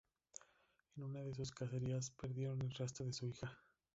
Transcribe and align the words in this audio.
En 0.97 1.03
una 1.03 1.19
de 1.21 1.35
sus 1.35 1.51
cacerías 1.51 2.09
perdieron 2.09 2.59
el 2.63 2.71
rastro 2.71 3.05
de 3.05 3.13
su 3.13 3.27
hija. 3.27 3.55